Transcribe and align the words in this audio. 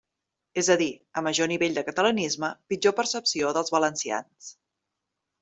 És 0.61 0.69
a 0.75 0.77
dir, 0.81 0.87
a 1.19 1.21
major 1.27 1.49
nivell 1.51 1.77
de 1.79 1.83
catalanisme, 1.89 2.49
pitjor 2.73 2.97
percepció 3.01 3.53
dels 3.59 3.71
valencians. 3.77 4.51